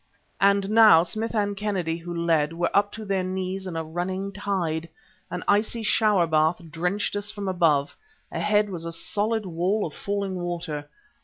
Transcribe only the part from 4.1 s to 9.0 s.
tide. An icy shower bath drenched us from above; ahead was a